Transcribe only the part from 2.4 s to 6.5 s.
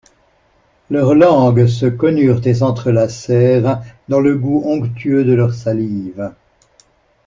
et s'entrelacèrent dans le goût onctueux de leurs salives.